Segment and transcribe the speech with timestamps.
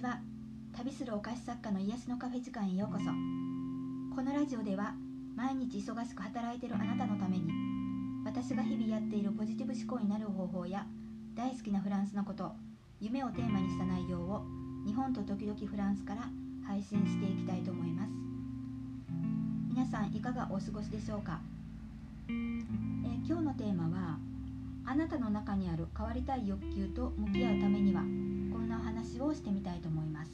[0.00, 0.18] ちは
[0.72, 3.04] 旅するお菓子作家の癒しのカフェ時間へようこそ。
[4.16, 4.94] このラジオでは
[5.36, 7.52] 毎日忙しく働いているあなたのために
[8.24, 10.86] 私が日々やっているポジティブ思考になる方法や
[11.36, 12.52] 大好きなフランスのこと
[12.98, 14.42] 夢をテーマにした内容を
[14.86, 16.30] 日本と時々フランスから
[16.66, 18.10] 配信していきたいと思います。
[19.68, 21.40] 皆さんいかがお過ごしでしょうか、
[22.28, 24.18] えー、今日のテーマは
[24.86, 30.30] あなたの中にある変わりたい欲求と向き合うためにはこんなお話をしてみたいと思います、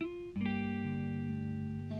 [0.00, 0.04] え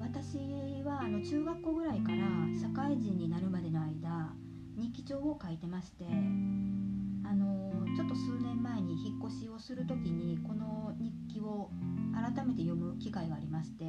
[0.00, 0.38] 私
[0.84, 2.18] はあの中学校ぐらいから
[2.60, 4.32] 社会人になるまでの間
[4.76, 11.70] 日記帳を書いてましてあのちょっと数年前に引っ越しをする時にこの日記を
[12.14, 13.84] 改めて読む機会がありまして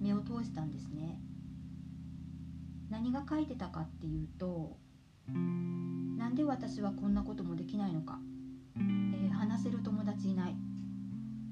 [0.00, 1.20] 目を通したんですね。
[2.90, 4.76] 何が書いてたかっていうと
[6.30, 8.20] なんで私はこんなこともできないのか、
[8.76, 10.54] えー、話せる友達いない、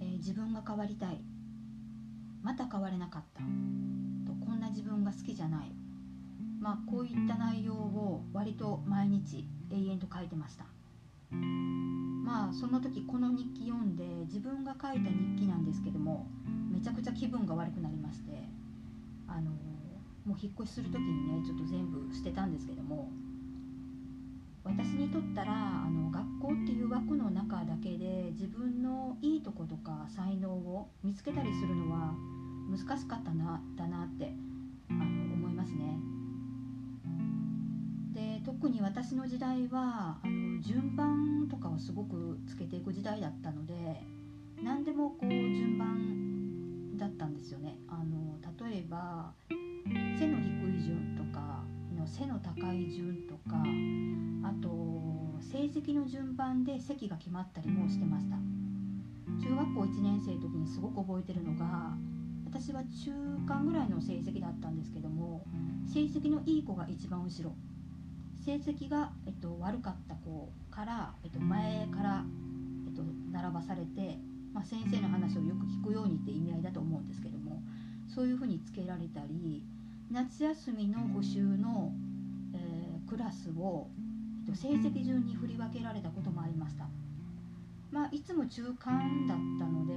[0.01, 1.21] えー、自分が変わりたい。
[2.45, 3.41] また変われなかった。
[3.41, 5.73] とこんな自分が好きじゃない。
[6.61, 10.65] まあこういった内容を割と毎日永遠と書いてました。
[11.33, 16.29] まあその時この日記読んで自分が書いた日記なんですけども
[16.71, 18.31] めちゃくちゃ気分が悪くなりまして
[19.27, 19.51] あの
[20.25, 23.11] もう引っ越しする時にねちょっと全部捨てたんですけども
[24.69, 32.15] 私にとったらあの学校っていう枠の中だけで自分のいいとことか才能を見つけたりするのは
[32.69, 34.33] 難しかったなだなって
[34.91, 35.99] あの思いますね。
[38.13, 43.75] で特に私の時代はあの順番とかをすごくつけていく時代だったので
[44.63, 47.79] 何でもこう順番だったんですよね。
[47.89, 49.33] あの例えば
[50.19, 51.65] 背の低い順とか
[52.09, 53.63] 背の高い順とか
[54.43, 54.69] あと
[55.41, 58.37] 成績の順番で席が決まったりもしてました。
[59.41, 61.95] 中学校1年生の時にすごく覚えてるのが
[62.45, 63.13] 私は中
[63.47, 65.45] 間ぐらいの成績だったんですけども
[65.87, 67.55] 成績のいい子が一番後ろ。
[68.45, 72.25] 成績が、えっと、悪かった子から、えっと、前から、
[72.87, 74.17] えっと、並ばされて、
[74.55, 77.63] まあ、先生の話をよく聞くようにって意味合いだと思うんですけども
[78.09, 79.63] そういうふうにつけられたり
[80.11, 81.93] 夏休みの補習の、
[82.55, 83.89] えー、クラスを、
[84.47, 86.89] えっと、成績順に振り分けられたこともありました。
[87.91, 89.95] まあ、いつも中間だったので、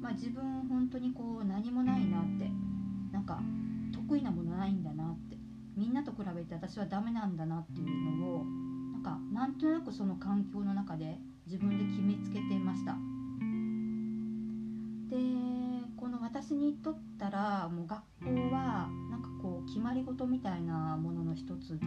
[0.00, 2.50] まあ、自分本当にこう何もないなって
[3.12, 3.40] なんか
[3.92, 5.36] 得意なものないんだなって
[5.76, 8.44] みんなと比べて私はダメなんだなっていうのを
[8.92, 12.92] なんかなんとなくその環境の中で自分で決めつけてました
[15.10, 15.16] で
[15.96, 18.02] この私にとったらもう学
[20.12, 21.86] 事みたいなものの一つで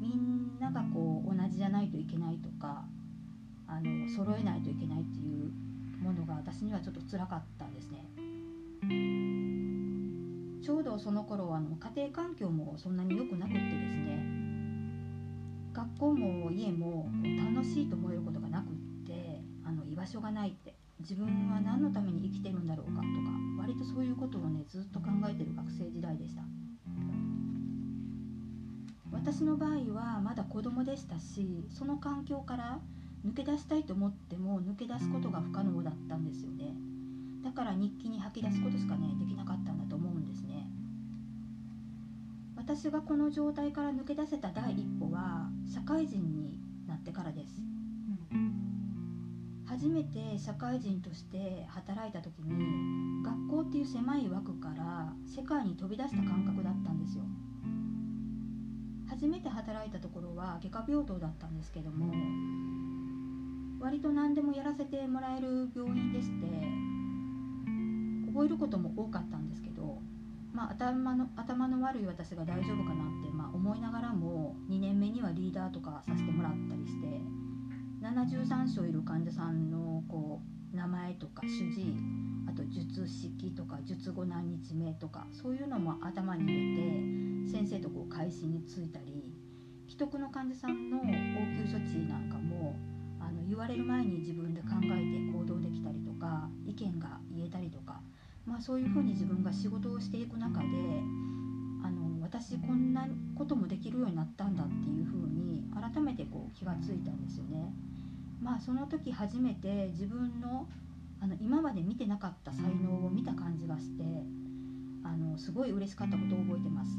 [0.00, 2.84] みんながこう同じじゃないといけないとか
[3.66, 5.52] あの揃えないといけないっていう
[6.02, 8.06] ものが私にはちょっと辛かったんですね。
[10.62, 14.24] ちょうどその頃あの家庭環境もそんなに良くなくってですね
[15.72, 17.10] 学校も家も
[17.54, 18.74] 楽しいと思えることがなくっ
[19.06, 23.06] てあの居場所がないって自分は何のために生きてるんだろうかとか
[23.58, 26.42] 割とそういうことをねずっと考えてる学生時代でした
[29.22, 32.80] 私の場合はまだ子供でしたしその環境から
[33.26, 36.74] 抜け出したいと思っても抜け出すことが不可能だったんですよね。
[37.44, 40.66] だから日記に吐き出すことしかねできなかったんだと思うんですね。
[42.56, 47.60] 私がこの状態から抜け出せた第一歩は社会人になってからです、
[48.32, 48.54] うん。
[49.66, 57.24] 初めて社会人として働いた時に学校っていう狭い枠から世界に飛び出した感覚だったんですよ
[59.20, 62.10] 初めて働いたところは外科病棟だったんですけども
[63.78, 66.46] 割と何でもやらせてもらえる病院でして
[68.32, 69.98] 覚えることも多かったんですけど、
[70.54, 77.20] まあ、頭の頭の悪い私が大丈夫かなって、まあ、思いながらも2年目にはリーダーとかさせてもらったりして
[78.00, 80.40] 73床いる患者さんのこ
[80.72, 81.96] う名前とか主治医
[82.48, 87.19] あと術式とか術後何日目とかそういうのも頭に入れて
[88.30, 89.34] 先生とこう会心についたり
[89.88, 92.76] 既得の患者さんの応急処置なんかも
[93.18, 98.00] あの言われる前に自分で考えて行動できたりとか意見が言えたりとか、
[98.46, 100.66] まあ、そういうふうに自分が仕事をしていく中で
[101.82, 107.74] あの私こんなこともできるようになったんだっていうふうに改めてこう気がついたんですよね。
[108.40, 110.68] まあその時初めて自分の
[111.22, 114.04] あの今まで見てなかった才能を見た感じがして
[115.04, 116.92] あのすごい嬉しかったことを覚えてます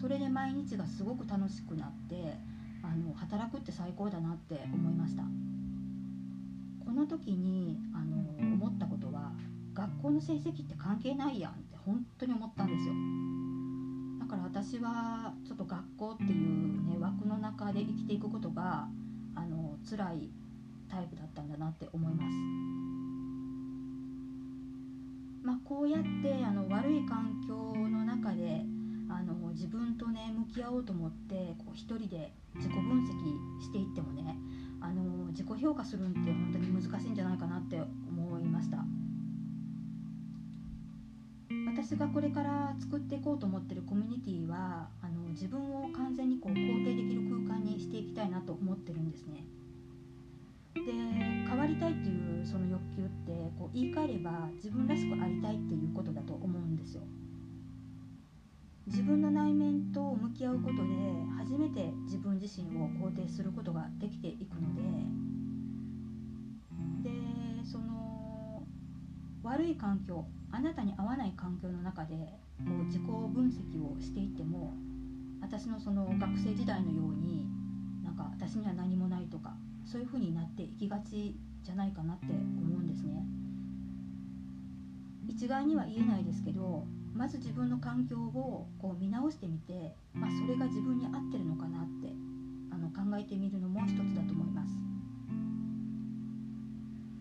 [0.00, 2.34] それで毎日がすごく楽しくなって
[2.82, 5.24] あの働くって最高だなって思いました。
[6.82, 8.16] この時にあの
[8.54, 9.32] 思ったことは
[9.74, 12.94] 学校の成績って関係ないやんって本当に思ったんですよ。
[14.20, 18.88] だから私はちょっと学校っていうね枠の中で生きていくことが
[19.34, 20.30] あの辛い
[20.88, 22.36] タイプだったんだなって思います。
[25.42, 28.62] まあこうやってあの悪い環境の中で
[29.10, 34.36] あの自分とね向き合おうと思ってこう一人で自己分析していってもね
[34.80, 37.76] あの自己評価するんって本当に難しいんじゃないかなって
[38.08, 38.84] 思いました。
[41.66, 49.44] 私がこれから作っていこうと思ってるコミュニティはあの自分を完全にこう肯定できる空間にしていきたいなと思ってるんですね。
[50.74, 57.02] で変わりたいっていうその欲求ってこう言い換えれば自分らしくありたいっていうことだと思うんですよ。
[58.86, 60.82] 自分の内面と向き合うことで
[61.38, 64.82] 初めて自分自身を肯定することができていくので
[67.02, 67.10] で
[67.64, 68.62] その
[69.42, 72.14] 悪い環境あなたに合わない環境の中で
[72.58, 74.74] こう自己分析をしていっても
[75.40, 77.46] 私のその学生時代のように
[78.04, 79.54] なんか私には何もないとか
[79.84, 83.24] そういう風になっていきがちじゃないかなって思うんですね。
[85.26, 92.12] 一概には言えないですけどまず自分の環境をこう見直してみて、まあ、それが自分に合ってるのかなって
[92.70, 94.72] あの考えてみるのも一つだと思います。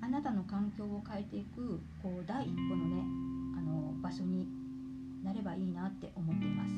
[0.01, 3.03] あなたの環境を変えていくこう第一歩のね
[3.57, 4.47] あの場所に
[5.23, 6.73] なればいいなって思っています。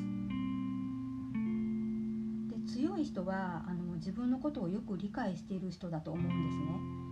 [2.50, 7.02] で強い人はあの自分のことをよく理解している人だと思うんですね。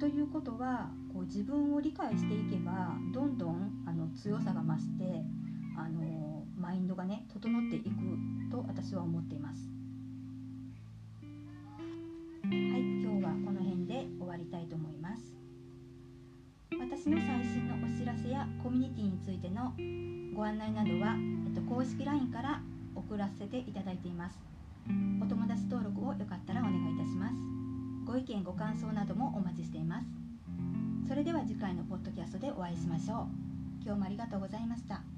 [0.00, 5.24] ということはこう自分を理解していけばどんどんあの強さが増して
[5.78, 7.86] あのマインドがね整っていく
[8.50, 9.70] と私は思っています。
[12.42, 12.56] はい
[13.02, 15.22] 今日はこの辺で終わりたいと思います。
[16.72, 19.72] 私の最新のお知らせやコミュニティについての
[20.34, 21.16] ご案内などは、
[21.46, 22.60] えっと、公式 LINE から
[22.94, 24.38] 送らせていただいています。
[25.22, 27.34] お友達登録をよかったらお願いいたします。
[28.04, 30.06] ご意見ご感想などもお待ちしています。
[31.08, 33.84] それでは次回のポッドキャストでお会いしましょう。
[33.84, 35.17] 今日もありがとうございました。